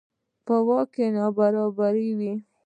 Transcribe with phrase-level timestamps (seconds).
[0.45, 2.33] په واک کې نابرابري.